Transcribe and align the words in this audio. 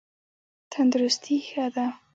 تندرستي 0.71 1.35
ښه 1.47 1.65
ده. 1.75 1.87